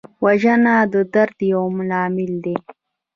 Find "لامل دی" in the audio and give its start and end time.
1.89-2.55